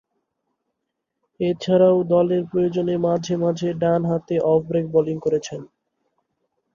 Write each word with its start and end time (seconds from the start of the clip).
এছাড়াও, 1.39 1.97
দলের 2.05 2.41
প্রয়োজনে 2.45 2.95
মাঝেমাঝে 2.97 3.69
ডানহাতে 3.81 4.35
অফ 4.45 4.59
ব্রেক 4.67 4.85
বোলিং 4.93 5.17
করেছেন। 5.19 5.61